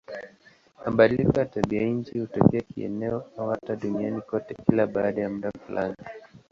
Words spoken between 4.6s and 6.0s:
kila baada ya muda fulani.